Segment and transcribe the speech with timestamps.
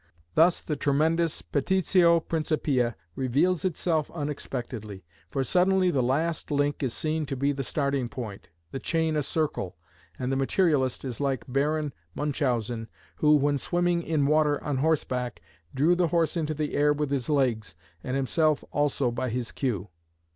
[0.33, 7.27] Thus the tremendous petitio principii reveals itself unexpectedly; for suddenly the last link is seen
[7.27, 9.77] to be the starting point, the chain a circle,
[10.17, 12.87] and the materialist is like Baron Münchausen
[13.17, 15.39] who, when swimming in water on horseback,
[15.75, 19.89] drew the horse into the air with his legs, and himself also by his cue.